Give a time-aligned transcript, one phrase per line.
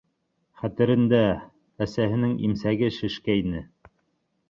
[0.61, 1.19] Хәтерендә,
[1.87, 3.67] әсәһенең имсәге шешкәйне.